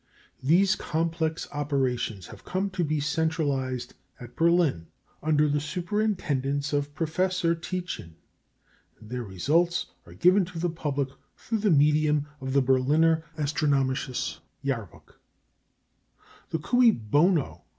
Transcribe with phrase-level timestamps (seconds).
[0.41, 4.87] These complex operations have come to be centralised at Berlin
[5.21, 8.15] under the superintendence of Professor Tietjen,
[8.99, 14.39] and their results are given to the public through the medium of the Berliner Astronomisches
[14.65, 15.19] Jahrbuch.
[16.49, 17.63] The _cui bono?